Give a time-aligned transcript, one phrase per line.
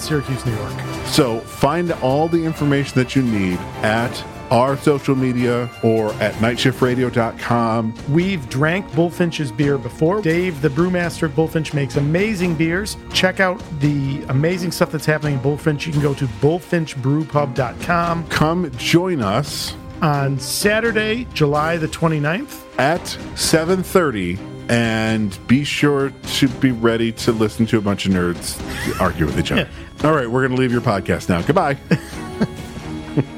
[0.00, 0.72] Syracuse, New York.
[1.06, 7.92] So find all the information that you need at our social media or at nightshiftradio.com.
[8.08, 10.22] We've drank Bullfinch's beer before.
[10.22, 12.96] Dave, the brewmaster at Bullfinch, makes amazing beers.
[13.12, 15.84] Check out the amazing stuff that's happening in Bullfinch.
[15.86, 22.64] You can go to bullfinchbrewpub.com Come join us on Saturday, July the 29th.
[22.78, 23.02] at
[23.34, 24.38] 7:30
[24.70, 28.60] and be sure to be ready to listen to a bunch of nerds
[29.00, 29.66] argue with each other.
[30.04, 31.42] All right, we're going to leave your podcast now.
[31.42, 31.76] Goodbye.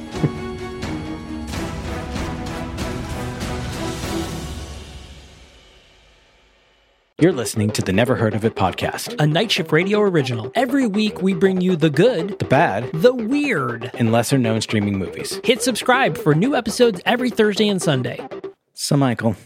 [7.21, 9.15] You're listening to the Never Heard of It podcast.
[9.21, 10.51] a Night Shift Radio original.
[10.55, 13.91] Every week we bring you the good, The bad the weird.
[13.95, 15.39] and lesser known streaming movies.
[15.45, 18.27] Hit subscribe for new episodes every Thursday and Sunday.
[18.73, 19.37] So, Michael,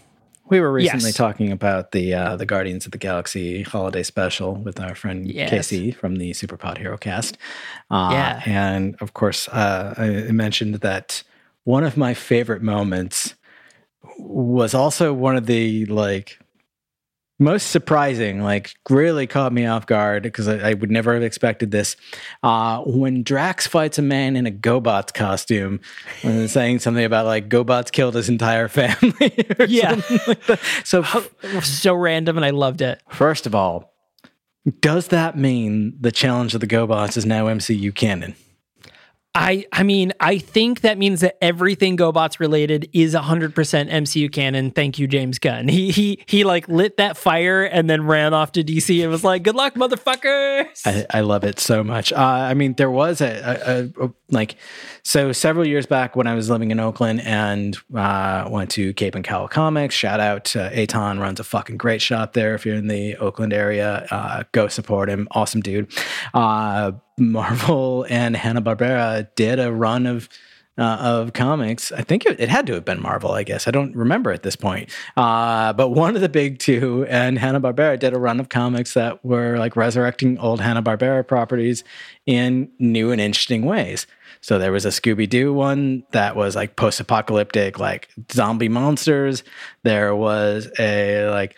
[0.50, 1.16] we were recently Yes.
[1.16, 5.50] talking about the uh, the Guardians of the Galaxy holiday special with our friend Yes.
[5.50, 7.38] Casey from the Superpod Hero Cast.
[7.90, 8.42] Uh, Yeah.
[8.46, 11.22] And of course, uh, I mentioned that
[11.64, 13.34] one of my favorite moments
[14.18, 16.38] was also one of the like
[17.44, 21.70] most surprising, like really caught me off guard because I, I would never have expected
[21.70, 21.96] this.
[22.42, 25.80] Uh, when Drax fights a man in a GoBots costume,
[26.22, 29.46] and saying something about like GoBots killed his entire family.
[29.68, 30.00] Yeah.
[30.26, 30.42] like.
[30.84, 31.02] So,
[31.62, 33.00] So random, and I loved it.
[33.10, 33.92] first of all,
[34.80, 38.34] does that mean the challenge of the GoBots is now MCU canon?
[39.34, 44.70] I I mean, I think that means that everything GoBots related is 100% MCU canon.
[44.70, 45.68] Thank you, James Gunn.
[45.68, 49.24] He he he like lit that fire and then ran off to DC and was
[49.24, 52.12] like, "Good luck, motherfuckers." I, I love it so much.
[52.12, 54.54] Uh, I mean, there was a, a, a, like
[55.02, 59.16] so several years back when I was living in Oakland and uh, went to Cape
[59.16, 59.96] and Cowl Comics.
[59.96, 62.54] Shout out to Aton, runs a fucking great shop there.
[62.54, 65.26] If you're in the Oakland area, uh, go support him.
[65.32, 65.92] Awesome dude.
[67.18, 70.28] Marvel and Hanna Barbera did a run of
[70.76, 71.92] uh, of comics.
[71.92, 73.68] I think it, it had to have been Marvel, I guess.
[73.68, 74.90] I don't remember at this point.
[75.16, 78.94] Uh, but one of the big two, and Hanna Barbera did a run of comics
[78.94, 81.84] that were like resurrecting old Hanna Barbera properties
[82.26, 84.06] in new and interesting ways.
[84.40, 89.42] So there was a Scooby Doo one that was like post apocalyptic, like zombie monsters.
[89.84, 91.56] There was a like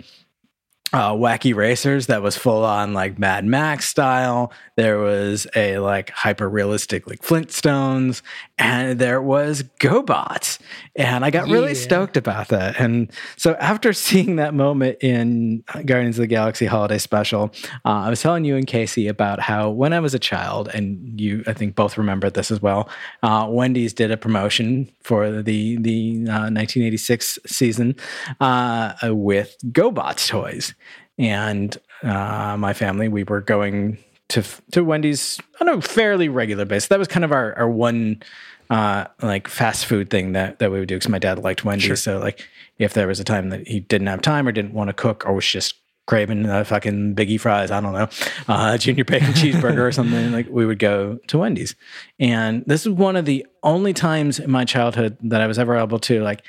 [0.96, 4.50] uh, wacky racers that was full on like Mad Max style.
[4.76, 8.22] There was a like hyper realistic like Flintstones,
[8.58, 10.58] and there was GoBots,
[10.94, 12.80] and I got really stoked about that.
[12.80, 17.52] And so after seeing that moment in Guardians of the Galaxy Holiday Special,
[17.84, 21.20] uh, I was telling you and Casey about how when I was a child, and
[21.20, 22.88] you I think both remember this as well.
[23.22, 27.94] Uh, Wendy's did a promotion for the the uh, 1986 season
[28.40, 30.74] uh, with GoBots toys
[31.18, 33.98] and uh, my family we were going
[34.28, 34.42] to
[34.72, 36.88] to Wendy's on a fairly regular basis.
[36.88, 38.22] That was kind of our our one
[38.70, 42.02] uh, like fast food thing that that we would do because my dad liked Wendy's.
[42.02, 42.46] So like
[42.78, 45.24] if there was a time that he didn't have time or didn't want to cook
[45.26, 45.74] or was just
[46.06, 48.08] craving uh, fucking biggie fries, I don't know,
[48.48, 51.74] uh, junior bacon cheeseburger or something, like we would go to Wendy's.
[52.18, 55.76] And this is one of the only times in my childhood that I was ever
[55.76, 56.42] able to like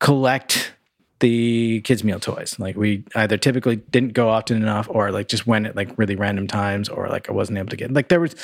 [0.00, 0.73] collect
[1.20, 2.56] the kids meal toys.
[2.58, 6.16] Like we either typically didn't go often enough or like just went at like really
[6.16, 8.34] random times or like i wasn't able to get like there was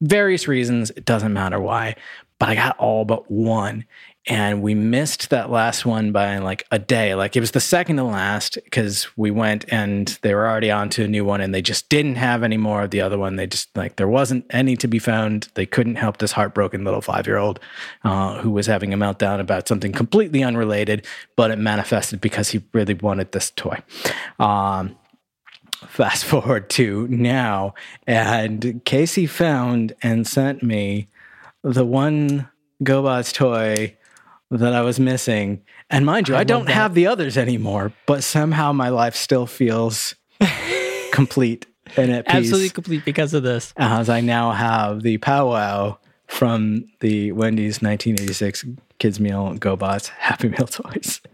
[0.00, 0.90] various reasons.
[0.90, 1.96] It doesn't matter why
[2.40, 3.84] but i got all but one
[4.26, 7.14] and we missed that last one by like a day.
[7.14, 10.90] Like it was the second to last because we went and they were already on
[10.90, 13.36] to a new one and they just didn't have any more of the other one.
[13.36, 15.48] They just like there wasn't any to be found.
[15.54, 17.60] They couldn't help this heartbroken little five year old
[18.04, 21.06] uh, who was having a meltdown about something completely unrelated
[21.36, 23.78] but it manifested because he really wanted this toy.
[24.38, 24.96] Um,
[25.86, 27.74] fast forward to now
[28.06, 31.08] and casey found and sent me
[31.62, 32.48] the one
[32.84, 33.96] gobots toy
[34.50, 35.62] that I was missing.
[35.88, 36.72] And mind you, I, don't that.
[36.72, 40.14] have the others anymore, but somehow my life still feels
[41.12, 41.66] complete
[41.96, 42.34] and at peace.
[42.34, 43.72] Absolutely complete because of this.
[43.76, 48.64] Uh-huh, as I now have the powwow from the Wendy's 1986
[48.98, 51.20] kids meal GoBots Happy Meal toys.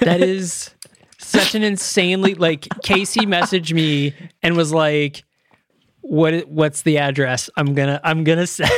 [0.00, 0.70] That is
[1.18, 5.22] such an insanely like Casey messaged me and was like,
[6.00, 7.50] what what's the address?
[7.56, 8.70] I'm gonna I'm gonna send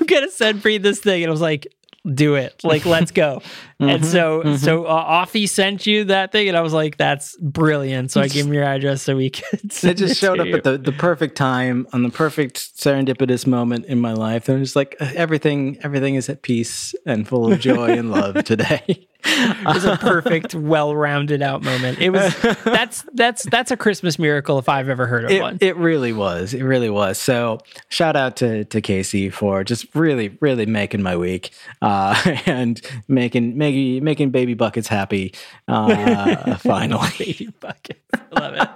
[0.00, 1.66] I'm gonna send Preet this thing, and I was like,
[2.06, 3.42] do it, like let's go.
[3.80, 7.36] And so so uh, off he sent you that thing, and I was like, that's
[7.40, 8.10] brilliant.
[8.10, 9.72] So I gave him your address so we could.
[9.84, 10.56] It just showed to up you.
[10.56, 14.48] at the, the perfect time on the perfect serendipitous moment in my life.
[14.48, 18.42] And it's like uh, everything everything is at peace and full of joy and love
[18.44, 19.07] today.
[19.24, 21.98] It was a perfect, well-rounded out moment.
[21.98, 22.34] It was
[22.64, 25.56] that's that's that's a Christmas miracle if I've ever heard of one.
[25.56, 26.54] It, it really was.
[26.54, 27.18] It really was.
[27.18, 31.50] So shout out to, to Casey for just really, really making my week
[31.82, 35.34] uh, and making making making baby buckets happy.
[35.66, 38.68] Uh, finally, Baby bucket, I love it.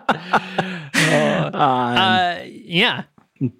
[0.94, 3.04] Oh, uh, yeah,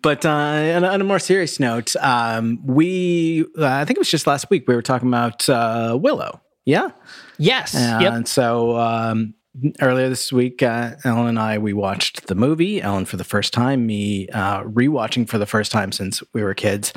[0.00, 4.00] but uh, on, a, on a more serious note, um, we uh, I think it
[4.00, 6.40] was just last week we were talking about uh, Willow.
[6.64, 6.90] Yeah,
[7.38, 8.28] yes, and yep.
[8.28, 9.34] so um,
[9.80, 12.80] earlier this week, uh, Ellen and I we watched the movie.
[12.80, 16.54] Ellen for the first time, me uh, rewatching for the first time since we were
[16.54, 16.92] kids.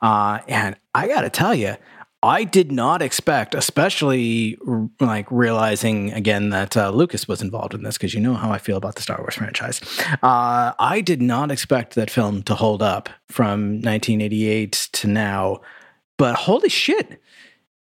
[0.00, 1.76] Uh, and I got to tell you,
[2.24, 4.56] I did not expect, especially
[5.00, 8.58] like realizing again that uh, Lucas was involved in this because you know how I
[8.58, 9.80] feel about the Star Wars franchise.
[10.22, 15.60] Uh, I did not expect that film to hold up from 1988 to now,
[16.16, 17.20] but holy shit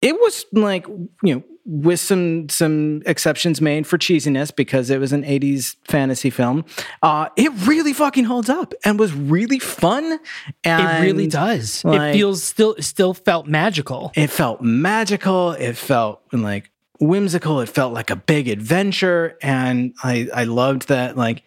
[0.03, 0.87] it was like
[1.23, 6.31] you know with some some exceptions made for cheesiness because it was an 80s fantasy
[6.31, 6.65] film
[7.03, 10.21] uh it really fucking holds up and was really fun
[10.63, 11.85] and it really does.
[11.85, 14.13] like- it feels still still felt magical.
[14.15, 16.71] it felt magical it felt like
[17.01, 21.43] whimsical it felt like a big adventure and i i loved that like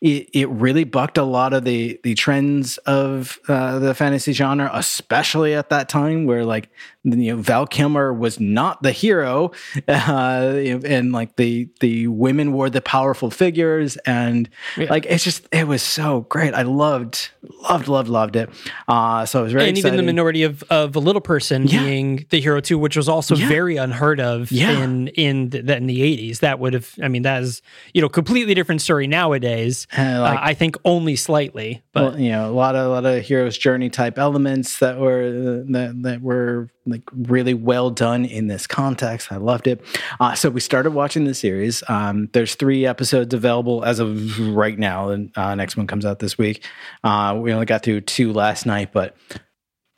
[0.00, 4.70] it, it really bucked a lot of the the trends of uh, the fantasy genre,
[4.74, 6.68] especially at that time where like
[7.04, 9.52] you know Val Kilmer was not the hero,
[9.88, 10.54] uh,
[10.84, 14.86] and like the the women were the powerful figures, and Yeah.
[14.90, 16.54] like it's just it was so great.
[16.54, 17.30] I loved
[17.68, 18.48] loved loved loved it.
[18.88, 21.82] Uh, so I was very and even the minority of, of a little person Yeah.
[21.84, 23.48] being the hero too, which was also Yeah.
[23.48, 26.40] very unheard of in in the, in the eighties.
[26.40, 27.62] That would have, I mean, that is
[27.92, 29.86] you know completely different story nowadays.
[29.96, 32.88] Uh, like- uh, I think only slightly, but well, you know, a lot of a
[32.88, 37.90] lot of hero's journey type elements that were uh, that that were like really well
[37.90, 39.32] done in this context.
[39.32, 39.84] I loved it.
[40.20, 41.82] Uh, so we started watching the series.
[41.88, 46.18] Um, there's three episodes available as of right now, and uh, next one comes out
[46.18, 46.64] this week.
[47.02, 49.16] Uh, we only got through two last night, but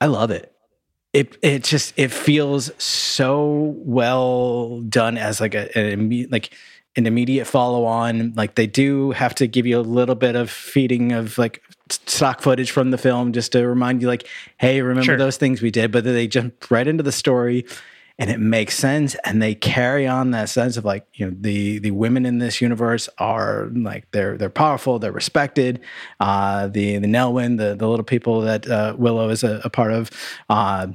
[0.01, 0.53] I love it.
[1.13, 6.51] It it just it feels so well done as like a an like
[6.97, 8.33] an immediate follow on.
[8.37, 12.41] Like they do have to give you a little bit of feeding of like stock
[12.43, 14.27] footage from the film just to remind you like,
[14.59, 15.17] hey, remember Sure.
[15.17, 17.65] those things we did, but then they jump right into the story
[18.19, 21.79] and it makes sense and they carry on that sense of like you know the
[21.81, 25.81] the women in this universe are like they're they're powerful they're respected
[26.21, 29.93] uh the the Nelwyn the the little people that uh, Willow is a, a part
[29.93, 30.11] of
[30.49, 30.87] uh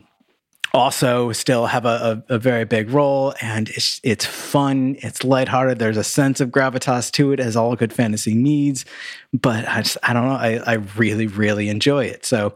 [0.74, 5.80] also still have a, a, a very big role and it's it's fun it's lighthearted
[5.80, 8.86] there's a sense of gravitas to it as all good fantasy needs
[9.34, 12.26] but i just i don't know i, I really really enjoy it.
[12.26, 12.56] So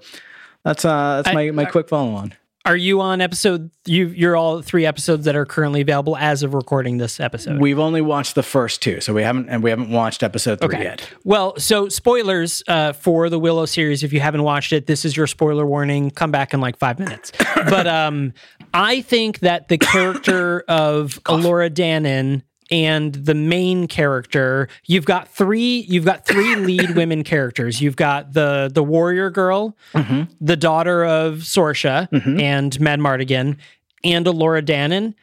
[0.63, 2.33] that's uh that's I- my, my quick follow on
[2.65, 3.71] are you on episode?
[3.85, 7.61] You you're all three episodes that are currently available as of recording this episode.
[7.61, 10.79] we've only watched the first two so we haven't and we haven't watched episode three
[10.79, 14.03] yet Well, so spoilers uh, for the Willow series.
[14.03, 16.11] If you haven't watched it, this is your spoiler warning.
[16.11, 17.31] Come back in like five minutes.
[17.55, 18.33] but um,
[18.73, 22.41] I think that the character of Elora Danan
[22.71, 25.85] and the main character, you've got three.
[25.87, 27.81] You've got three lead women characters.
[27.81, 30.23] You've got the the warrior girl, mm-hmm.
[30.41, 32.39] the daughter of Sorsha mm-hmm.
[32.39, 33.57] and Madmartigan,
[34.03, 35.13] and Elora Danan.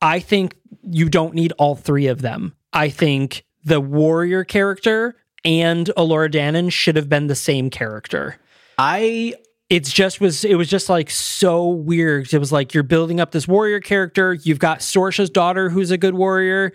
[0.00, 2.54] I think you don't need all three of them.
[2.72, 8.36] I think the warrior character and Elora Danan should have been the same character.
[8.78, 9.34] i
[9.72, 12.32] It's just was it was just like so weird.
[12.34, 14.34] It was like you're building up this warrior character.
[14.34, 16.72] You've got Sorsha's daughter who's a good warrior,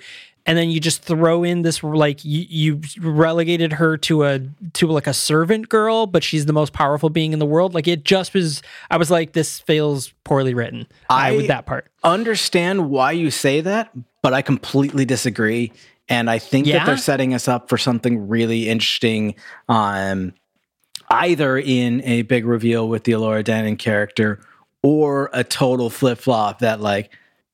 [0.48, 4.40] and then you just throw in this like you, you relegated her to a
[4.74, 7.76] to like a servant girl, but she's the most powerful being in the world.
[7.76, 8.64] Like it just was.
[8.90, 10.88] I was like, this feels poorly written.
[11.08, 11.92] I, I- with that part.
[12.04, 13.92] understand why you say that,
[14.24, 15.72] but I completely disagree.
[16.10, 16.80] And I think Yeah?
[16.80, 19.36] that they're setting us up for something really interesting.
[19.70, 20.34] Um,
[21.10, 24.40] either in a big reveal with the Elora Danan character,
[24.84, 27.12] or a total flip flop that like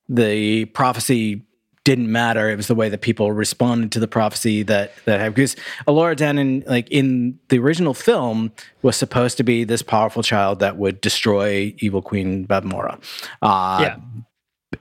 [0.08, 1.42] the prophecy
[1.84, 2.48] didn't matter.
[2.48, 5.54] It was the way that people responded to the prophecy that that had because
[5.86, 10.76] Elora Danan, like in the original film, was supposed to be this powerful child that
[10.78, 12.98] would destroy evil Queen Bavmorda.
[13.42, 13.96] Uh, Yeah.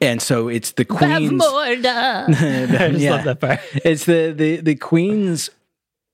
[0.01, 1.41] and so it's the queen's.
[1.45, 1.83] I just
[3.01, 3.11] Yeah.
[3.15, 3.59] love that part.
[3.83, 5.49] It's the the the queen's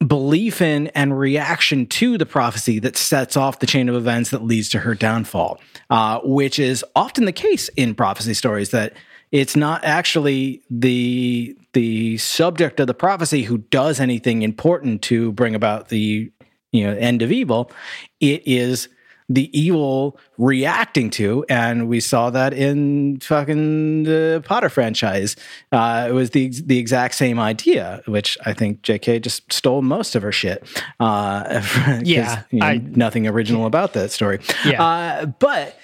[0.06, 4.44] belief in and reaction to the prophecy that sets off the chain of events that
[4.44, 8.94] leads to her downfall, uh, which is often the case in prophecy stories that
[9.32, 15.54] it's not actually the the subject of the prophecy who does anything important to bring
[15.54, 16.32] about the
[16.72, 17.72] you know end of evil.
[18.20, 18.88] It is
[19.30, 25.36] the evil reacting to, and we saw that in fucking the Potter franchise.
[25.72, 29.20] Uh, it was the the exact same idea, which I think J.K.
[29.20, 30.68] just stole most of her shit.
[31.00, 31.62] Uh,
[32.04, 34.40] yeah, you know, I, nothing original about that story.
[34.66, 35.78] Yeah, uh, but.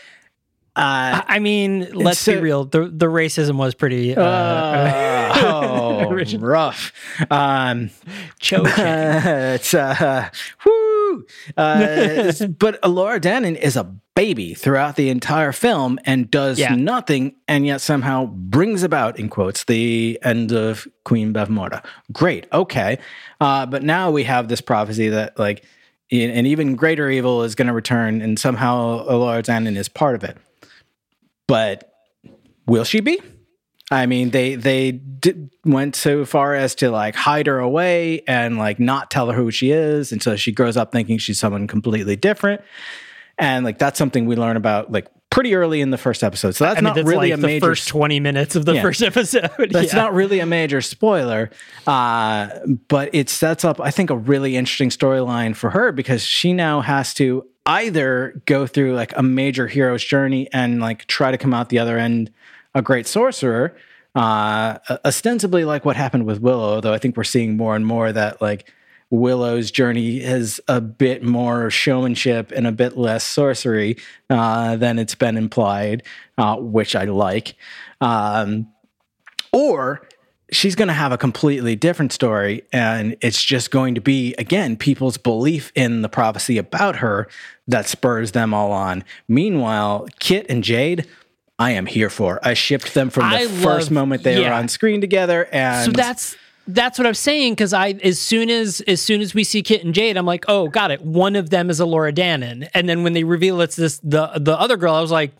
[0.77, 2.65] Uh, I mean, let's so, be real.
[2.65, 6.91] The the racism was pretty uh, uh, oh, rough.
[7.31, 7.91] Um,
[8.39, 10.29] Cho it's uh,
[11.57, 13.83] Uh, but Elora Danan is a
[14.15, 16.75] baby throughout the entire film and does yeah.
[16.75, 21.83] nothing, and yet somehow brings about, in quotes, the end of Queen Bavmorda.
[22.11, 22.97] Great, okay,
[23.41, 25.63] uh, but now we have this prophecy that like
[26.11, 30.23] an even greater evil is going to return, and somehow Elora Danan is part of
[30.23, 30.37] it
[31.47, 31.91] but
[32.65, 33.21] will she be?
[33.91, 38.57] I mean, they they did, went so far as to like hide her away and
[38.57, 42.15] like not tell her who she is until she grows up thinking she's someone completely
[42.15, 42.61] different.
[43.37, 46.55] And like that's something we learn about like pretty early in the first episode.
[46.55, 48.75] So that's I mean, not that's really like a major first 20 minutes of the
[48.75, 48.81] yeah.
[48.81, 49.51] first episode.
[49.69, 49.99] That's yeah.
[49.99, 51.51] not really a major spoiler.
[51.85, 52.49] Uh,
[52.87, 56.81] but it sets up I think a really interesting storyline for her because she now
[56.81, 61.53] has to either go through like a major hero's journey and like try to come
[61.53, 62.31] out the other end
[62.75, 63.75] a great sorcerer
[64.13, 68.11] uh ostensibly like what happened with willow though i think we're seeing more and more
[68.11, 68.71] that like
[69.09, 73.97] willow's journey is a bit more showmanship and a bit less sorcery
[74.29, 76.03] uh, than it's been implied
[76.37, 77.55] uh, which i like.
[78.01, 78.67] Um,
[79.51, 80.01] or
[80.51, 84.75] she's going to have a completely different story and it's just going to be again
[84.75, 87.27] people's belief in the prophecy about her
[87.67, 89.03] that spurs them all on.
[89.27, 91.07] Meanwhile kit and jade
[91.59, 94.49] i am here for i shipped them from the I first love, moment they yeah.
[94.49, 96.35] were on screen together and so that's
[96.67, 99.83] that's what I'm saying because I as soon as as soon as we see Kit
[99.83, 101.01] and Jade, I'm like, oh, got it.
[101.01, 104.59] One of them is Elora Danan, and then when they reveal it's this the the
[104.59, 105.31] other girl, I was like,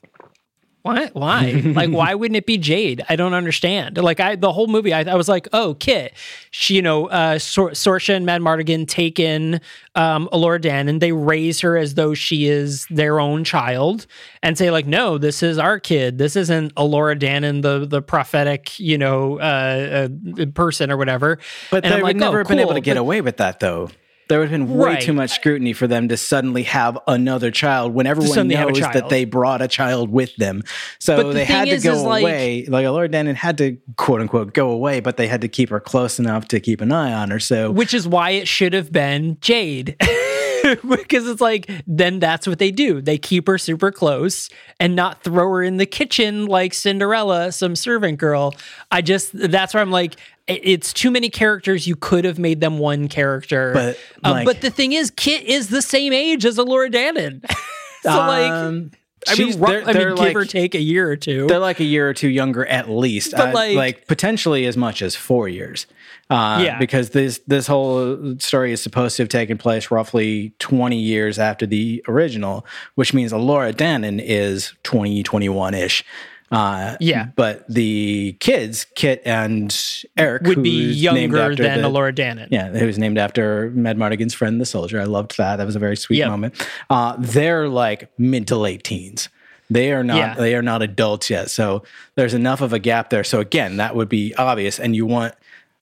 [0.86, 1.10] why?
[1.14, 1.64] Why?
[1.66, 3.04] like, why wouldn't it be Jade?
[3.10, 3.98] I don't understand.
[3.98, 6.14] Like, I the whole movie, I, I was like, oh, Kit.
[6.52, 9.62] She, you know, uh, Sor- Sorsha and Madmartigan take in
[9.96, 11.00] um, Elora Danan.
[11.00, 14.06] They raise her as though she is their own child,
[14.44, 16.20] and say like, no, this is our kid.
[16.20, 21.40] This isn't Elora Danan, the the prophetic, you know, uh, uh, person or whatever.
[21.72, 22.60] But and they would like, never oh, been cool.
[22.60, 23.90] able to get but, away with that, though.
[24.28, 25.02] There would have been way right.
[25.02, 29.26] too much scrutiny for them to suddenly have another child when everyone knows that they
[29.26, 30.64] brought a child with them.
[31.00, 32.66] So the they had to is, go is away.
[32.68, 35.70] Like, like Elora Danan had to quote unquote go away, but they had to keep
[35.70, 37.40] her close enough to keep an eye on her.
[37.40, 39.96] So which is why it should have been Jade.
[40.90, 43.02] because it's like then that's what they do.
[43.02, 47.76] They keep her super close and not throw her in the kitchen like Cinderella, some
[47.76, 48.56] servant girl.
[48.92, 50.16] I just that's where I'm like
[50.48, 51.88] it's too many characters.
[51.88, 53.74] You could have made them one character.
[53.74, 57.44] But uh, like, but the thing is, Kit is the same age as Elora Danan.
[58.04, 59.00] so um, like.
[59.28, 61.48] I mean, they're, I mean, like, give or take a year or two.
[61.48, 64.78] They're like a year or two younger at least, but uh, like, like potentially as
[64.78, 65.88] much as four years.
[66.30, 71.00] Uh, yeah, because this this whole story is supposed to have taken place roughly twenty
[71.00, 72.66] years after the original,
[72.96, 76.04] which means Elora Danan is twenty twenty one ish.
[76.52, 79.76] Uh, yeah, but the kids, Kit and
[80.16, 82.48] Airk, would be younger than the, Elora Danan.
[82.52, 85.02] Yeah, who was named after Madmartigan's friend, the soldier.
[85.02, 85.56] I loved that.
[85.56, 86.30] That was a very sweet yep.
[86.30, 86.68] moment.
[86.90, 89.30] Uh, they're like mid to late teens.
[89.70, 90.18] They are not.
[90.18, 90.34] Yeah.
[90.36, 91.50] They are not adults yet.
[91.50, 91.84] So
[92.14, 93.24] there's enough of a gap there.
[93.24, 95.34] So again, that would be obvious, and you want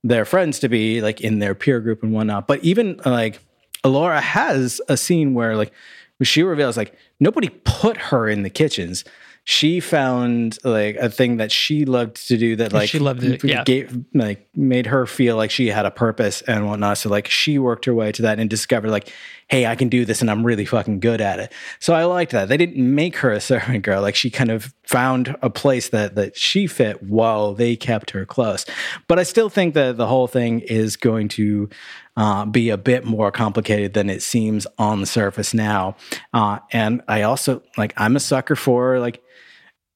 [0.03, 2.47] their friends to be like in their peer group and whatnot.
[2.47, 3.39] But even like
[3.83, 5.73] Elora has a scene where like
[6.21, 9.03] she reveals like nobody put her in the kitchens
[9.45, 13.43] she found like a thing that she loved to do that like she loved it
[13.43, 13.63] yeah.
[13.65, 16.97] gave, like made her feel like she had a purpose and whatnot.
[16.97, 19.11] So like she worked her way to that and discovered like
[19.49, 21.51] hey i can do this and i'm really fucking good at it.
[21.79, 22.47] So i liked that.
[22.47, 24.01] They didn't make her a servant girl.
[24.01, 28.25] Like she kind of found a place that that she fit while they kept her
[28.25, 28.65] close.
[29.09, 31.69] But i still think that the whole thing is going to
[32.15, 35.95] uh, be a bit more complicated than it seems on the surface now.
[36.31, 39.21] Uh, and I also like I'm a sucker for like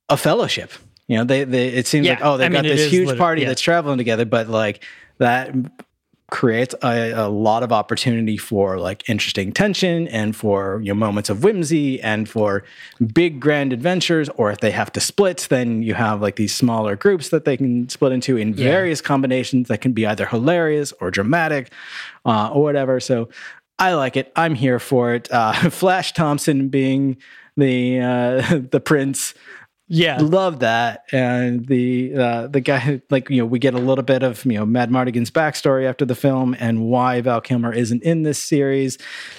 [0.10, 0.72] a fellowship.
[1.08, 3.18] You know, they, they it seems yeah, like oh they've I got mean, this huge
[3.18, 3.50] party yeah.
[3.50, 4.84] that's traveling together, but like
[5.20, 5.54] that
[6.30, 11.30] creates a, a lot of opportunity for like interesting tension and for you know moments
[11.30, 12.66] of whimsy and for
[13.14, 16.98] big grand adventures or if they have to split then you have like these smaller
[16.98, 18.70] groups that they can split into in Yeah.
[18.72, 21.72] various combinations that can be either hilarious or dramatic
[22.26, 23.30] uh, or whatever so
[23.80, 27.16] i like it i'm here for it uh, flash thompson being
[27.56, 29.34] the uh, the prince
[29.88, 30.17] Yeah.
[30.22, 34.24] love that and the uh, the guy like you know we get a little bit
[34.24, 38.39] of you know Madmartigan's backstory after the film and why Val Kilmer isn't in this
[38.39, 38.98] series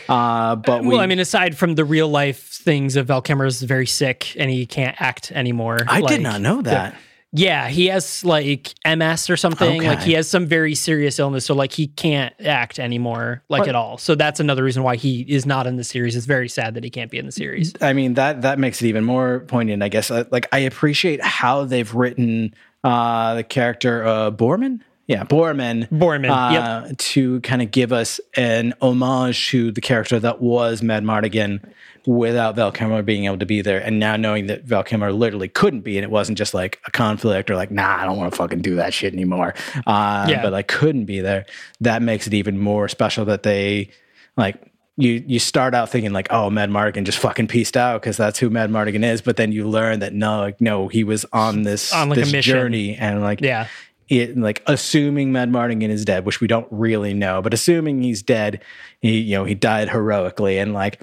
[0.08, 3.46] uh, but we well, I mean, aside from the real life things of Val Kilmer
[3.46, 5.80] is very sick and he can't act anymore.
[5.86, 6.94] I like- did not know that
[7.32, 9.82] Yeah, he has like MS or something.
[9.82, 13.68] Like he has some very serious illness, so like he can't act anymore, like What?
[13.68, 13.98] at all.
[13.98, 16.16] So that's another reason why he is not in the series.
[16.16, 17.74] It's very sad that he can't be in the series.
[17.82, 21.22] I mean that that makes it even more poignant I guess Uh, like I appreciate
[21.22, 27.70] how they've written uh, the character uh, Boorman yeah Boorman Boorman, uh, to kind of
[27.70, 31.60] give us an homage to the character that was Madmartigan
[32.08, 33.80] without Val Kilmer being able to be there.
[33.80, 36.90] And now knowing that Val Kilmer literally couldn't be, and it wasn't just like a
[36.90, 39.52] conflict or like, nah, I don't want to fucking do that shit anymore.
[39.86, 40.40] Uh, Yeah.
[40.42, 41.44] But like couldn't be there.
[41.82, 43.90] That makes it even more special that they
[44.38, 44.56] like.
[45.00, 48.50] You, you start out thinking like oh Madmartigan just fucking pieced out because that's who
[48.50, 52.08] Madmartigan is but then you learn that no like no he was on this On,
[52.08, 52.52] like, a this mission.
[52.52, 53.68] journey and like Yeah.
[54.08, 58.60] it like assuming Madmartigan is dead, which we don't really know, but assuming he's dead,
[59.00, 61.00] he you know he died heroically and like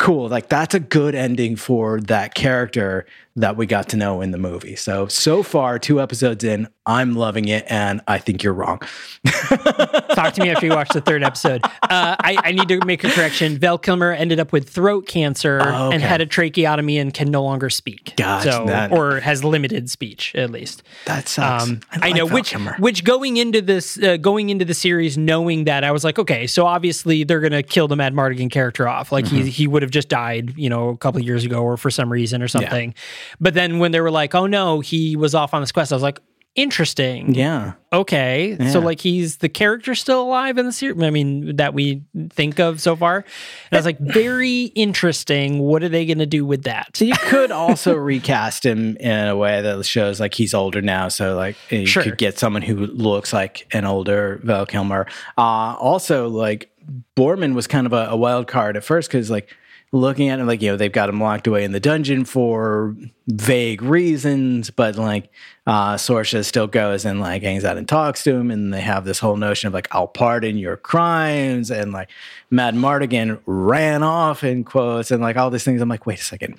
[0.00, 4.30] cool, like that's a good ending for that character that we got to know in
[4.32, 4.76] the movie.
[4.76, 8.80] So so far, two episodes in, I'm loving it, and I think you're wrong.
[9.24, 11.62] Talk to me after you watch the third episode.
[11.64, 13.58] Uh, I, I need to make a correction.
[13.58, 17.42] Val Kilmer ended up with throat cancer Oh, and had a tracheotomy and can no
[17.42, 18.14] longer speak.
[18.16, 20.82] Gotcha, so, that- or has limited speech at least.
[21.06, 21.64] That sucks.
[21.68, 22.76] Um, I I, know Val which Kilmer.
[22.78, 26.46] which going into this uh, going into the series knowing that I was like okay
[26.46, 29.36] so obviously they're gonna kill the Madmartigan character off like Mm-hmm.
[29.44, 31.90] he he would have just died you know a couple of years ago or for
[31.90, 32.94] some reason or something
[33.40, 35.96] but then when they were like oh no he was off on this quest I
[35.96, 36.20] was like
[36.56, 37.74] interesting yeah.
[37.92, 38.70] okay Yeah.
[38.70, 42.58] so like he's the character still alive in the series I mean that we think
[42.58, 43.24] of so far and
[43.72, 47.52] I was like very interesting what are they gonna do with that So you could
[47.52, 51.08] also recast him in a way that shows like he's older now.
[51.08, 52.02] So like you Sure.
[52.02, 55.06] could get someone who looks like an older Val Kilmer.
[55.38, 56.70] Uh, also, like
[57.16, 59.54] Boorman was kind of a, a wild card at first because like
[59.92, 62.94] looking at him, like you know they've got him locked away in the dungeon for
[63.26, 65.30] vague reasons, but like
[65.66, 69.04] uh, Sorsha still goes and like hangs out and talks to him, and they have
[69.04, 72.10] this whole notion of like I'll pardon your crimes, and like
[72.52, 75.80] Madmartigan ran off in quotes, and like all these things.
[75.80, 76.56] I'm like, wait a second,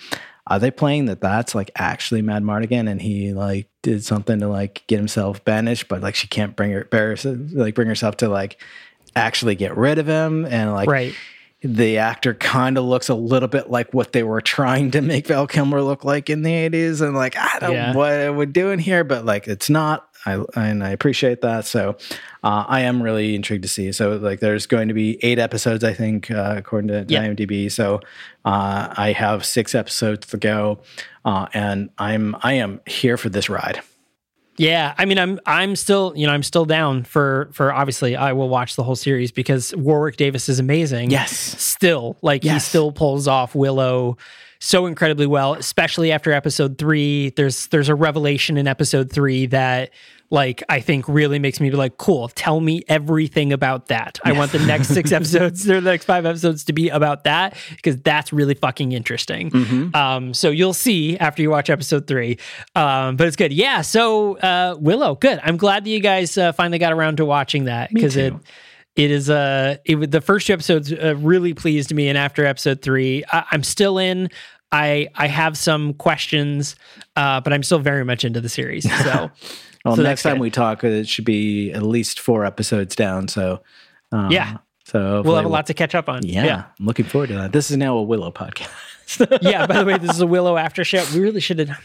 [0.48, 4.84] are they playing that that's like actually Madmartigan, and he like did something to like
[4.88, 6.88] get himself banished, but like she can't bring her
[7.54, 8.62] like bring herself to like
[9.15, 11.15] actually get rid of him, and like right
[11.63, 15.28] the actor kind of looks a little bit like what they were trying to make
[15.28, 17.02] Val Kilmer look like in the 80s.
[17.02, 17.91] And like, I don't Yeah.
[17.91, 20.08] know what we're doing here, but like, it's not.
[20.26, 21.65] I, and I appreciate that.
[21.65, 21.97] So
[22.43, 23.91] uh, I am really intrigued to see.
[23.91, 27.24] So, like, there's going to be eight episodes, I think, uh, according to Yeah.
[27.28, 27.71] IMDb.
[27.71, 28.02] So
[28.45, 30.80] uh, I have six episodes to go.
[31.26, 33.82] Uh, and I'm I am here for this ride.
[34.58, 38.34] Yeah, I mean, I'm I'm still you know I'm still down for for obviously I
[38.34, 41.12] will watch the whole series because Warwick Davis is amazing.
[41.12, 41.32] Yes.
[41.32, 44.18] still like he still pulls off Willow
[44.60, 47.32] so incredibly well, especially after episode three.
[47.32, 49.90] There's there's a revelation in episode three that
[50.32, 54.17] like I think really makes me be like, cool, tell me everything about that.
[54.24, 57.56] I want the next six episodes or the next five episodes to be about that
[57.76, 59.52] because that's really fucking interesting.
[59.94, 62.39] Um, so you'll see after you watch episode three.
[62.76, 63.52] Um, but it's good.
[63.52, 63.82] Yeah.
[63.82, 65.39] So uh, Willow, good.
[65.44, 68.34] I'm glad that you guys uh, finally got around to watching that because it
[68.96, 72.46] it is uh it was the first two episodes uh, really pleased me and after
[72.46, 74.30] episode three I, i'm still in
[74.72, 76.76] i i have some questions
[77.15, 79.32] uh but i'm still very much into the series so
[79.86, 80.41] Well, So next time good.
[80.41, 83.28] we talk, it should be at least four episodes down.
[83.28, 83.62] So,
[84.12, 84.58] uh, Yeah.
[84.86, 87.36] So we'll have a lot to catch up on Yeah, yeah I'm looking forward to
[87.36, 87.52] that.
[87.54, 88.70] This is now a Willow podcast.
[89.41, 91.78] yeah by the way this is a willow after show we really should have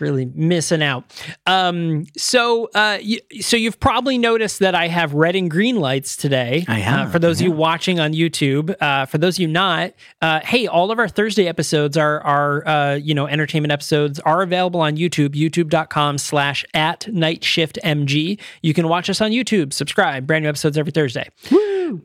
[0.00, 1.04] really missing out.
[1.46, 6.16] Um so uh y- so you've probably noticed that i have red and green lights
[6.16, 6.64] today.
[6.68, 9.48] I have, uh, for those of you watching on youtube uh for those of you
[9.48, 14.20] not uh hey all of our thursday episodes are are uh you know entertainment episodes
[14.20, 19.30] are available on youtube youtube.com slash at night shift mg you can watch us on
[19.30, 21.28] youtube subscribe brand new episodes every thursday.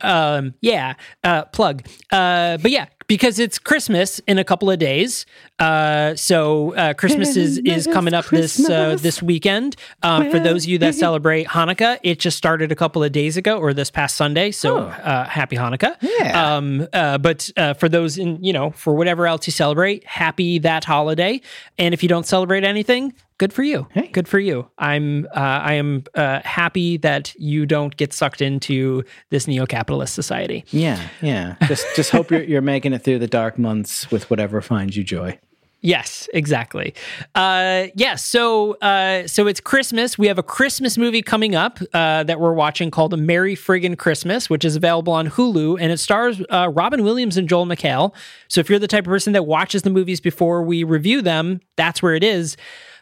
[0.02, 1.86] Um yeah uh plug.
[2.12, 5.26] Uh but yeah because it's Christmas in a couple of days.
[5.58, 9.76] Uh, so uh, Christmas is is coming up this uh, this weekend.
[10.02, 13.36] Uh, for those of you that celebrate Hanukkah, it just started a couple of days
[13.36, 14.52] ago or this past Sunday.
[14.52, 15.98] So uh, happy Hanukkah.
[16.02, 16.56] Yeah.
[16.56, 20.60] Um, uh, but uh, for those in you know for whatever else you celebrate, happy
[20.60, 21.42] that holiday.
[21.78, 23.88] And if you don't celebrate anything, good for you.
[23.92, 24.08] Hey.
[24.10, 24.70] Good for you.
[24.78, 30.66] I'm uh, I am uh, happy that you don't get sucked into this neo-capitalist society.
[30.70, 31.56] Yeah, yeah.
[31.68, 35.04] Just just hope you're you're making it through the dark months with whatever finds you
[35.04, 35.40] joy.
[35.82, 36.94] Yes, exactly.
[37.36, 40.18] Uh, yeah, so uh, so it's Christmas.
[40.18, 43.98] We have a Christmas movie coming up uh, that we're watching called A Merry Friggin'
[43.98, 48.14] Christmas, which is available on Hulu, and it stars uh, Robin Williams and Joel McHale.
[48.50, 51.62] So if you're the type of person that watches the movies before we review them,
[51.78, 52.58] that's where it is.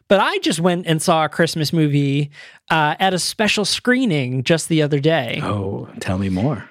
[0.08, 2.32] But I just went and saw a Christmas movie
[2.70, 5.42] uh, at a special screening just the other day.
[5.44, 6.70] Oh, tell me more.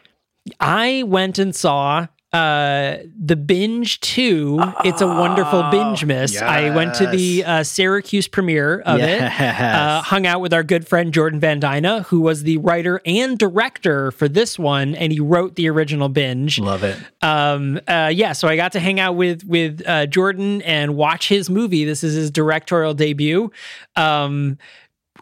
[0.60, 6.40] I went and saw uh the binge 2 it's a wonderful binge miss.
[6.40, 9.22] I went to the uh, syracuse premiere of it.
[9.22, 14.10] Uh, hung out with our good friend Jordan VanDina who was the writer and director
[14.10, 16.58] for this one and he wrote the original binge.
[16.58, 16.96] Love it.
[17.22, 21.28] um uh yeah so i got to hang out with with uh jordan and watch
[21.28, 21.84] his movie.
[21.84, 23.50] This is his directorial debut.
[23.96, 24.58] Um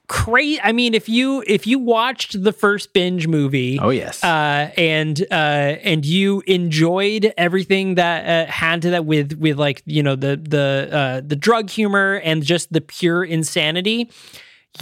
[0.06, 4.22] crazy i mean if you if you watched the first binge movie Oh yes.
[4.22, 9.82] uh, and uh, and you enjoyed everything that uh, had to that with with like
[9.86, 14.10] you know the the uh, the drug humor and just the pure insanity.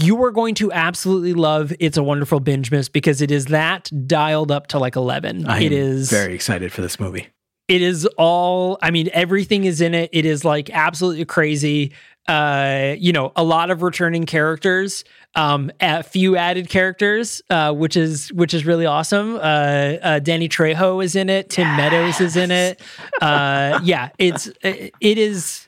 [0.01, 3.91] You are going to absolutely love It's a Wonderful Binge Miss because it is that
[4.07, 5.47] dialed up to like 11.
[5.47, 7.29] I it am is very excited for this movie.
[7.69, 11.93] it is all i mean everything is in it it is like absolutely crazy
[12.29, 15.05] uh you know a lot of returning characters
[15.35, 19.37] um a few added characters uh which is which is really awesome.
[19.37, 21.51] Uh, uh danny trejo is in it.
[21.51, 22.81] Tim meadows is in it.
[23.21, 25.67] Uh yeah it's it is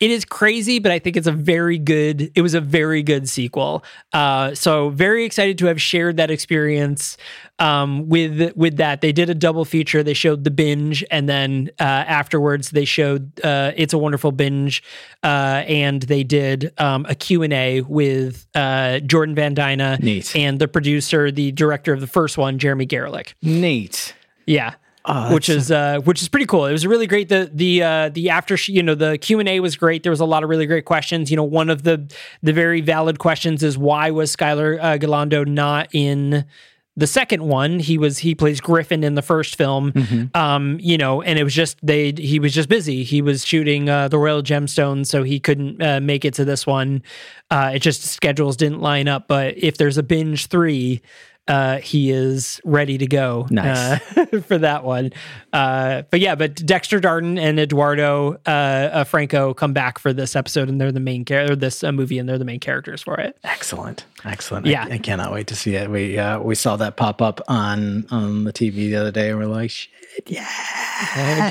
[0.00, 2.32] it is crazy, but I think it's a very good.
[2.34, 3.84] It was a very good sequel.
[4.14, 7.18] Uh, so very excited to have shared that experience
[7.58, 9.02] um, with with that.
[9.02, 10.02] They did a double feature.
[10.02, 14.82] They showed the binge, and then uh, afterwards they showed uh, "It's a Wonderful Binge,"
[15.22, 20.34] uh, and they did um, a Q and A with uh, Jordan VanDina Neat.
[20.34, 23.34] and the producer, the director of the first one, Jeremy Garelick.
[23.42, 24.14] Neat.
[24.46, 24.76] Yeah.
[25.12, 26.66] Oh, which is uh, which is pretty cool.
[26.66, 27.28] It was really great.
[27.28, 30.04] The the uh, the after sh- you know the Q and A was great.
[30.04, 31.30] There was a lot of really great questions.
[31.30, 32.08] You know, one of the
[32.42, 36.44] the very valid questions is why was Skylar uh, Galando not in
[36.96, 37.80] the second one?
[37.80, 39.92] He was he plays Griffin in the first film.
[40.34, 43.02] Um, you know, and it was just they he was just busy.
[43.02, 46.68] He was shooting uh, the Royal Gemstones, so he couldn't uh, make it to this
[46.68, 47.02] one.
[47.50, 49.26] Uh, it just schedules didn't line up.
[49.26, 51.00] But if there's a binge three
[51.48, 54.00] uh, he is ready to go Nice.
[54.16, 55.12] uh, for that one.
[55.52, 60.36] Uh, but yeah, but Dexter Darden and Eduardo uh, uh, Franco come back for this
[60.36, 61.56] episode, and they're the main character.
[61.56, 63.36] This uh, movie, and they're the main characters for it.
[63.42, 64.66] Excellent, excellent.
[64.66, 64.86] Yeah.
[64.88, 65.90] I, I cannot wait to see it.
[65.90, 69.38] We uh, we saw that pop up on on the TV the other day, and
[69.38, 69.90] we're like, shit,
[70.26, 71.50] yeah,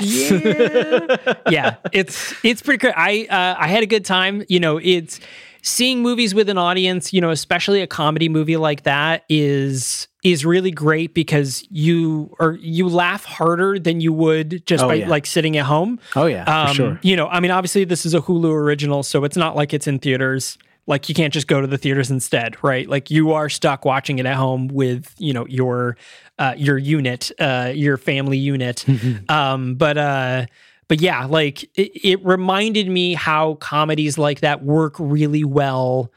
[1.50, 2.94] yeah, it's it's pretty good.
[2.96, 4.44] I uh, I had a good time.
[4.48, 5.20] You know, it's
[5.62, 7.12] seeing movies with an audience.
[7.12, 12.58] You know, especially a comedy movie like that is is really great because you or
[12.60, 15.08] you laugh harder than you would just Oh, by yeah.
[15.08, 15.98] like sitting at home.
[16.14, 16.98] Oh, yeah, um, sure.
[17.02, 19.86] You know, I mean, obviously this is a Hulu original, so it's not like it's
[19.86, 20.58] in theaters.
[20.86, 22.88] Like you can't just go to the theaters instead, right?
[22.88, 25.96] Like you are stuck watching it at home with you know your
[26.38, 28.84] uh, your unit, uh, your family unit.
[29.28, 30.46] um, but uh,
[30.90, 36.10] but yeah, like it, it reminded me how comedies like that work really well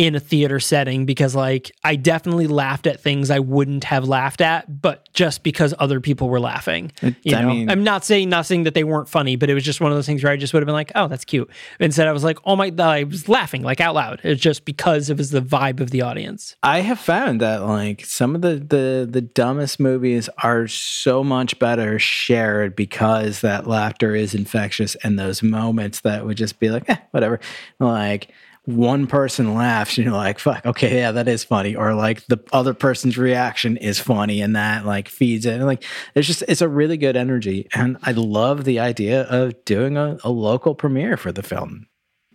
[0.00, 4.40] in a theater setting because like I definitely laughed at things I wouldn't have laughed
[4.40, 6.90] at, but just because other people were laughing.
[7.22, 9.62] You I know, mean- I'm not saying nothing that they weren't funny, but it was
[9.62, 11.50] just one of those things where I just would have been like, "Oh, that's cute."
[11.80, 14.20] Instead, I was like, "Oh my!" I was laughing like out loud.
[14.24, 16.56] It's just because it was the vibe of the audience.
[16.62, 21.58] I have found that like some of the the the dumbest movies are so much
[21.58, 26.88] better shared because that laughter is infectious, and those moments that would just be like,
[26.88, 27.38] eh, whatever,
[27.78, 28.30] like.
[28.76, 32.38] One person laughs, and you're like, "Fuck, okay, yeah, that is funny," or like the
[32.52, 35.54] other person's reaction is funny, and that like feeds it.
[35.54, 39.64] And like, it's just it's a really good energy, and I love the idea of
[39.64, 41.86] doing a, a local premiere for the film.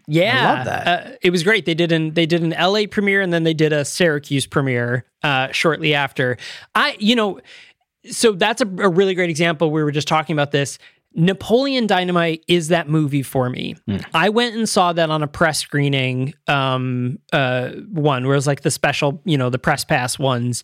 [0.08, 0.88] Yeah, I love that.
[0.88, 1.65] Uh, it was great.
[1.65, 5.06] They did an they did an LA premiere and then they did a Syracuse premiere
[5.24, 6.38] uh, shortly after.
[6.76, 7.39] I, you know,
[8.12, 9.71] so that's a, a really great example.
[9.71, 10.78] We were just talking about this.
[11.15, 13.75] Napoleon Dynamite is that movie for me.
[14.13, 18.47] I went and saw that on a press screening, um, uh, one where it was
[18.47, 20.62] like the special, you know, the press pass ones.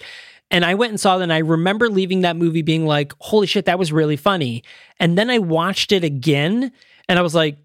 [0.50, 3.48] And I went and saw that and I remember leaving that movie being like, holy
[3.48, 4.64] shit, that was really funny.
[5.00, 6.74] And then I watched it again
[7.08, 7.58] and I was like,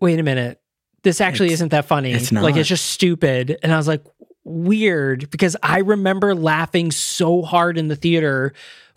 [0.00, 0.58] wait a minute.
[1.02, 2.12] This actually It's- isn't that funny.
[2.12, 3.58] it's Like it's just stupid.
[3.62, 4.02] And I was like,
[4.48, 8.52] weird because I remember laughing so hard in the theater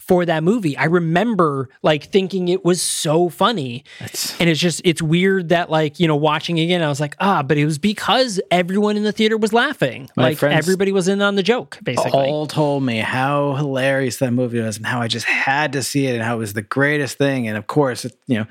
[0.09, 0.75] for that movie.
[0.75, 3.83] I remember like thinking it was so funny.
[3.99, 7.15] That's And it's just it's weird that like, you know, watching again, I was like,
[7.19, 10.09] ah, but it was because everyone in the theater was laughing.
[10.17, 12.27] My like friends- everybody was in on the joke, basically.
[12.27, 16.07] all told me how hilarious that movie was and how I just had to see
[16.07, 17.47] it and how it was the greatest thing.
[17.47, 18.45] And of course, it- you know,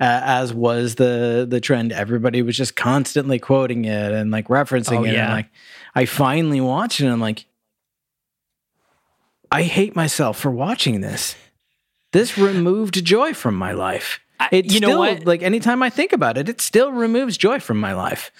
[0.00, 5.00] uh, as was the the trend, everybody was just constantly quoting it and like referencing
[5.00, 5.14] Oh, it.
[5.16, 5.48] And like,
[5.94, 7.04] I finally watched it.
[7.04, 7.44] and I'm like,
[9.50, 11.34] I hate myself for watching this.
[12.12, 14.20] This removed joy from my life.
[14.50, 15.26] It you know what?
[15.26, 18.30] like anytime I think about it, it still removes joy from my life.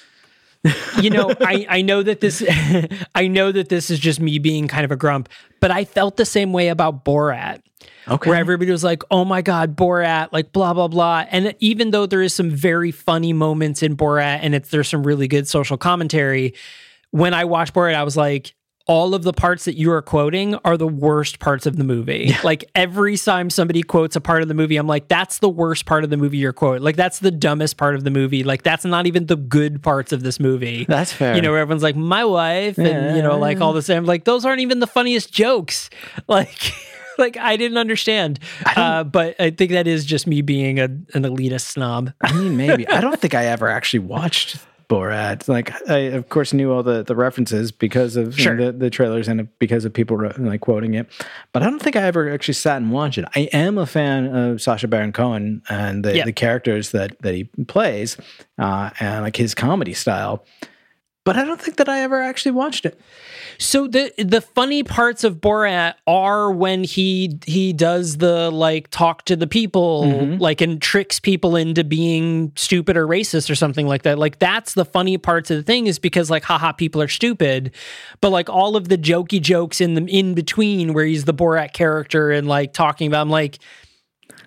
[1.01, 2.44] you know, I, I know that this
[3.14, 5.29] I know that this is just me being kind of a grump,
[5.61, 7.62] but I felt the same way about Borat.
[8.09, 8.31] Okay.
[8.31, 11.27] Where everybody was like, "Oh my god, Borat!" Like blah blah blah.
[11.31, 15.05] And even though there is some very funny moments in Borat, and it's there's some
[15.05, 16.55] really good social commentary,
[17.11, 18.55] when I watched Borat, I was like,
[18.90, 22.35] all of the parts that you are quoting are the worst parts of the movie.
[22.42, 25.87] Like every time somebody quotes a part of the movie, I'm like, that's the worst
[25.87, 26.83] part of the movie you're quoting.
[26.83, 28.42] Like that's the dumbest part of the movie.
[28.42, 30.87] Like that's not even the good parts of this movie.
[30.88, 31.37] That's fair.
[31.37, 34.07] You know, where everyone's like, my wife, and you know, like all the same.
[34.07, 35.88] Like those aren't even the funniest jokes.
[36.26, 36.72] Like.
[37.18, 41.24] Like I didn't understand, uh, but I think that is just me being a, an
[41.24, 42.12] elitist snob.
[42.22, 42.88] I mean, maybe.
[42.88, 44.57] I don't think I ever actually watched
[44.90, 45.48] Borat.
[45.48, 48.57] Like, I of course knew all the, the references because of know, Sure.
[48.57, 51.07] the, the trailers and because of people like quoting it.
[51.53, 53.24] But I don't think I ever actually sat and watched it.
[53.37, 56.24] I am a fan of Sacha Baron Cohen and the, Yeah.
[56.24, 58.16] the characters that that he plays
[58.59, 60.44] uh, and like his comedy style.
[61.31, 63.01] But I don't think that I ever actually watched it.
[63.57, 69.27] So the the funny parts of Borat are when he he does the like talk
[69.27, 70.43] to the people mm-hmm.
[70.43, 74.19] like and tricks people into being stupid or racist or something like that.
[74.19, 77.71] Like that's the funny parts of the thing is because like haha people are stupid.
[78.21, 81.75] But like all of the jokey jokes in the in between where he's the Borat
[81.75, 83.61] character and like talking about I'm like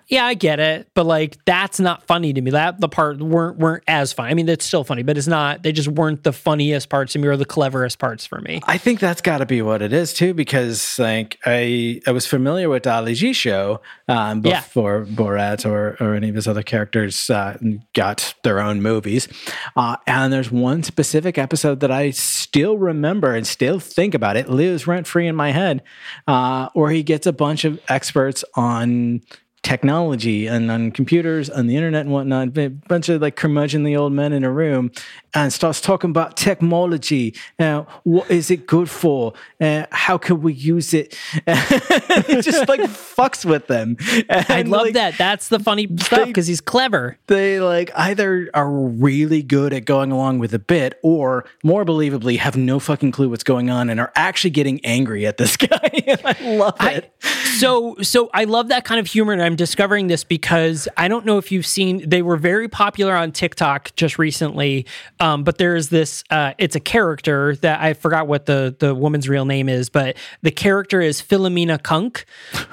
[0.08, 2.52] yeah, I get it, but like that's not funny to me.
[2.52, 4.32] That the part weren't weren't as funny.
[4.32, 5.64] I mean, it's still funny, but it's not.
[5.64, 8.62] They just weren't the funniest parts to me or the cleverest parts for me.
[8.68, 12.28] I think that's got to be what it is too, because like I I was
[12.28, 14.60] familiar with Ali G show um, Yeah.
[14.62, 17.58] before Borat or or any of his other characters uh,
[17.94, 19.28] got their own movies,
[19.76, 24.38] uh, and there's one specific episode that I still remember and still think about.
[24.38, 25.82] It lives rent free in my head,
[26.28, 29.22] uh, where he gets a bunch of experts on
[29.64, 34.12] technology and on computers and the internet and whatnot a bunch of like curmudgeonly old
[34.12, 34.92] men in a room
[35.34, 37.34] and starts talking about technology.
[37.58, 39.34] Uh, what is it good for?
[39.60, 41.18] Uh, how can we use it?
[42.26, 43.98] It just like fucks with them.
[44.30, 45.18] I love like, that.
[45.18, 47.18] That's the funny stuff because he's clever.
[47.28, 52.38] they like either are really good at going along with the bit or more believably
[52.38, 55.92] have no fucking clue what's going on and are actually getting angry at this guy.
[56.24, 57.16] I love I, it.
[57.58, 61.26] So so I love that kind of humor, and I'm discovering this because I don't
[61.26, 62.08] know if you've seen.
[62.08, 64.86] They were very popular on TikTok just recently,
[65.20, 66.24] um, but there's this.
[66.30, 70.18] Uh, it's a character that I forgot what the the woman's real name is, but
[70.42, 72.26] the character is Philomena Cunk,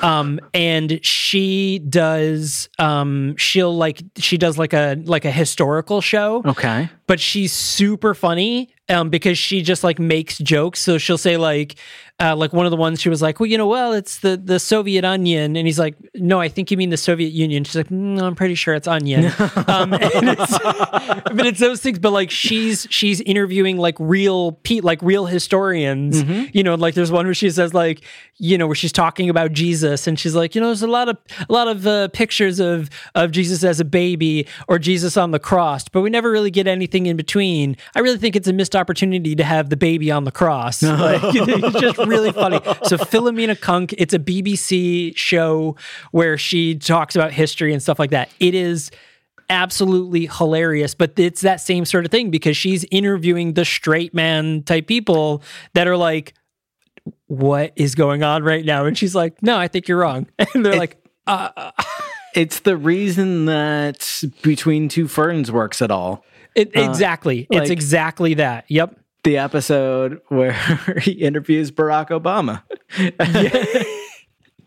[0.03, 2.69] um, and she does.
[2.79, 8.15] Um, she'll like she does like a like a historical show okay but she's super
[8.15, 10.79] funny um, because she just like makes jokes.
[10.79, 11.75] So she'll say like,
[12.21, 14.37] uh, like one of the ones she was like, well, you know, well, it's the
[14.37, 17.65] the Soviet onion, and he's like, no, I think you mean the Soviet Union.
[17.65, 19.27] She's like, no, I'm pretty sure it's onion.
[19.67, 20.59] um, it's,
[21.33, 21.99] but it's those things.
[21.99, 26.23] But like she's she's interviewing like real Pete, like real historians.
[26.55, 28.03] You know, like there's one where she says like,
[28.37, 31.09] you know, where she's talking about Jesus, and she's like, you know, there's a lot
[31.09, 31.17] of
[31.49, 35.39] a lot of uh, pictures of of Jesus as a baby or Jesus on the
[35.39, 37.77] cross, but we never really get anything in between.
[37.95, 40.83] I really think it's a missed opportunity to have the baby on the cross.
[41.01, 41.23] Like,
[41.81, 42.61] just really funny.
[42.85, 45.77] So Philomena Cunk, it's a BBC show
[46.11, 48.31] where she talks about history and stuff like that.
[48.41, 48.91] It is
[49.51, 54.63] absolutely hilarious but it's that same sort of thing because she's interviewing the straight man
[54.63, 55.43] type people
[55.75, 56.35] that are like
[57.27, 58.85] what is going on right now?
[58.85, 60.29] And she's like no i think you're wrong.
[60.55, 61.83] And they're like uh, uh, uh,
[62.35, 66.25] it's the reason that between two ferns works at all.
[66.55, 67.49] It, uh, exactly.
[67.51, 68.67] Like- it's exactly that.
[68.69, 70.53] Yep the episode where
[71.03, 72.63] he interviews barack obama.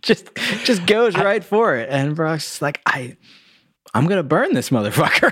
[0.01, 0.35] Just
[0.65, 1.87] just goes right for it.
[1.89, 3.15] And barack's like i
[3.93, 5.31] i'm gonna burn this motherfucker.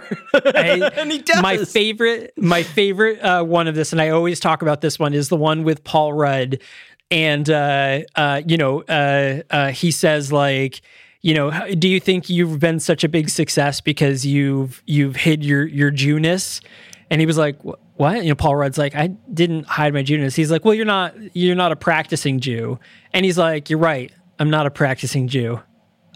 [0.55, 1.41] I- and he does.
[1.41, 5.13] my favorite my favorite uh, one of this and i always talk about this one
[5.13, 6.61] is the one with paul rudd.
[7.09, 10.79] And uh, uh, you know, uh, uh, he says like,
[11.21, 15.43] you know, do you think you've been such a big success because you've you've hid
[15.43, 16.61] your your Jewness?
[17.09, 18.23] And he was like, "Wh- what?
[18.23, 20.35] You know, Paul Rudd's like, I didn't hide my Jewness.
[20.35, 22.79] He's like, well, you're not you're not a practicing Jew,
[23.13, 25.61] and he's like, you're right, I'm not a practicing Jew.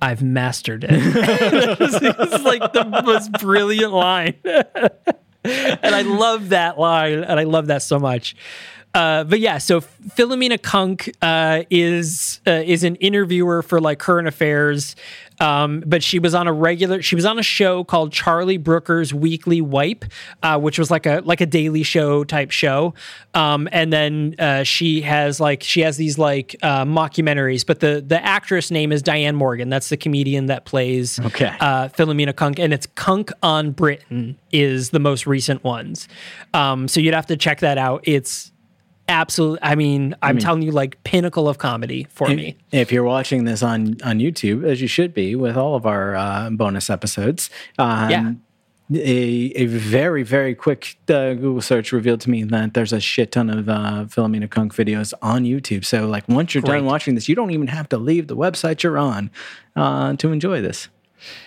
[0.02, 0.90] I've mastered it.
[0.92, 4.34] it's like the most brilliant line.
[4.44, 8.36] and I love that line, and I love that so much.
[8.96, 14.28] Uh, but yeah, so Philomena Cunk uh, is uh, is an interviewer for like current
[14.28, 14.96] affairs,
[15.40, 17.02] um, but she was on a regular.
[17.02, 20.06] She was on a show called Charlie Brooker's Weekly Wipe,
[20.44, 22.94] uh, which was like a like a daily show type show.
[23.34, 28.04] Um, and then uh, she has like she has these like uh, mockumentaries, but the
[28.06, 29.70] the actress name is Diane Morgan.
[29.70, 31.52] That's the comedian that plays Okay.
[31.60, 36.08] uh, Philomena Cunk, and it's Cunk on Britain is the most recent ones.
[36.54, 38.02] Um, so you'd have to check that out.
[38.04, 38.52] It's
[39.08, 39.60] absolute.
[39.62, 42.58] I mean, I'm telling you, like pinnacle of comedy for me.
[42.72, 46.16] If you're watching this on on YouTube, as you should be with all of our
[46.16, 48.32] uh, bonus episodes, um, Yeah.
[48.94, 53.32] a, a very very quick uh, Google search revealed to me that there's a shit
[53.32, 55.86] ton of uh, Philomena Cunk videos on YouTube.
[55.86, 56.78] So like once you're Great.
[56.80, 59.32] done watching this, you don't even have to leave the website you're on
[59.76, 60.90] uh, to enjoy this.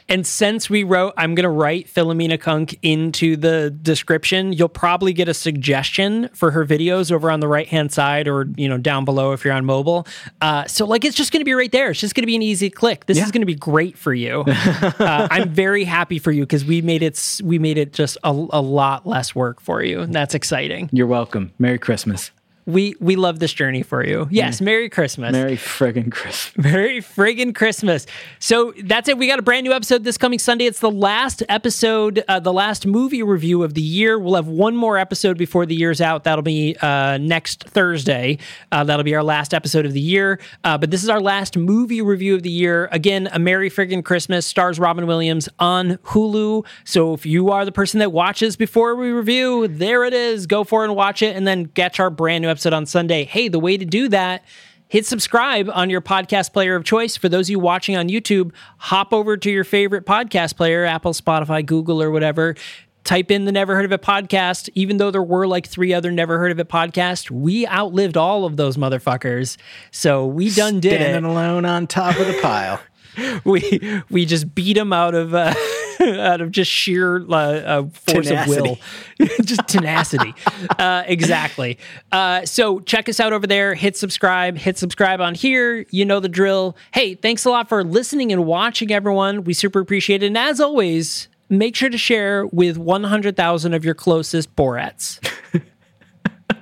[0.09, 4.53] And since we wrote, I'm going to write Philomena Cunk into the description.
[4.53, 8.49] You'll probably get a suggestion for her videos over on the right hand side, or
[8.57, 10.07] you know down below if you're on mobile.
[10.41, 11.91] Uh, so like it's just going to be right there.
[11.91, 13.07] It's just going to be an easy click.
[13.07, 14.45] This is going to be great for you.
[14.47, 17.41] uh, I'm very happy for you because we made it.
[17.45, 20.01] We made it just a, a lot less work for you.
[20.01, 20.89] And that's exciting.
[20.93, 21.53] You're welcome.
[21.59, 22.31] Merry Christmas.
[22.69, 24.29] We we love this journey for you.
[24.31, 25.33] Yes, Merry Christmas.
[25.33, 26.67] Merry friggin' Christmas.
[26.73, 28.07] Merry friggin' Christmas.
[28.41, 29.17] So that's it.
[29.17, 30.67] We got a brand new episode this coming Sunday.
[30.67, 34.19] It's the last episode, uh, the last movie review of the year.
[34.19, 36.25] We'll have one more episode before the year's out.
[36.25, 38.37] That'll be uh, next Thursday.
[38.71, 40.39] Uh, that'll be our last episode of the year.
[40.63, 42.91] Uh, but this is our last movie review of the year.
[42.93, 46.67] Again, A Merry Friggin' Christmas stars Robin Williams on Hulu.
[46.85, 50.47] So if you are the person that watches before we review, there it is.
[50.47, 53.25] Go for it and watch it, and then catch our brand new episode on Sunday.
[53.25, 54.45] Hey, the way to do that
[54.89, 57.17] hit subscribe on your podcast player of choice.
[57.17, 61.13] For those of you watching on YouTube, hop over to your favorite podcast player, Apple,
[61.13, 62.57] Spotify, Google, or whatever.
[63.05, 64.69] Type in the Never Heard of It podcast.
[64.75, 68.45] Even though there were like three other Never Heard of It podcasts, we outlived all
[68.45, 69.57] of those motherfuckers.
[69.91, 72.81] So we done did it Standing alone on top of the pile.
[73.45, 75.55] we we just beat them out of uh,
[76.21, 78.79] out of just sheer uh, uh, force of will,
[79.43, 80.35] just tenacity.
[80.79, 81.79] Uh, exactly.
[82.13, 83.75] Uh, so check us out over there.
[83.75, 84.57] Hit subscribe.
[84.57, 85.87] Hit subscribe on here.
[85.91, 86.77] You know the drill.
[86.93, 89.45] Hey, thanks a lot for listening and watching, everyone.
[89.45, 90.27] We super appreciate it.
[90.27, 95.19] And as always, make sure to share with one hundred thousand of your closest Borats.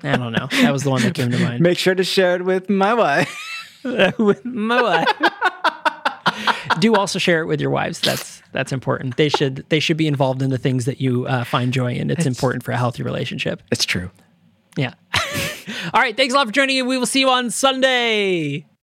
[0.02, 0.46] I don't know.
[0.50, 1.60] That was the one that came to mind.
[1.60, 3.36] Make sure to share it with my wife.
[4.18, 5.08] with my wife.
[6.80, 8.00] Do also share it with your wives.
[8.00, 9.16] That's that's important.
[9.16, 12.10] They should they should be involved in the things that you uh, find joy in.
[12.10, 13.62] It's important for a healthy relationship.
[13.70, 14.10] It's true.
[14.76, 14.94] Yeah.
[15.94, 16.16] All right.
[16.16, 16.86] Thanks a lot for joining in.
[16.86, 18.66] We will see you on Sunday.